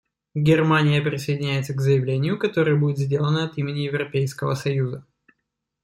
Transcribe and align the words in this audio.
Германия 0.33 0.99
присоединяется 0.99 1.75
к 1.75 1.79
заявлению, 1.79 2.39
которое 2.39 2.75
будет 2.75 2.97
сделано 2.97 3.43
от 3.45 3.59
имени 3.59 3.81
Европейского 3.81 4.55
Союза. 4.55 5.05